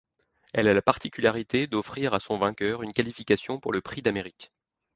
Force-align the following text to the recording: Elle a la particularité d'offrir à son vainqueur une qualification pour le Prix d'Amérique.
Elle 0.55 0.67
a 0.67 0.73
la 0.73 0.81
particularité 0.81 1.67
d'offrir 1.67 2.15
à 2.15 2.19
son 2.19 2.39
vainqueur 2.39 2.81
une 2.81 2.91
qualification 2.91 3.59
pour 3.59 3.71
le 3.71 3.81
Prix 3.81 4.01
d'Amérique. 4.01 4.51